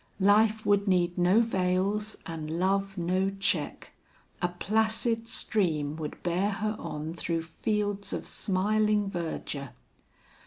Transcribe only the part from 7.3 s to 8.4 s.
fields of